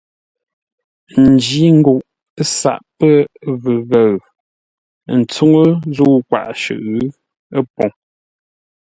[1.31, 2.01] Njǐ nguʼ
[2.59, 3.13] saʼ pə́
[3.63, 4.11] ghəghəʉ
[5.13, 5.61] ə́ tsúŋú
[5.95, 6.99] zə́u kwaʼ shʉʼʉ
[7.57, 7.91] ə́ poŋ.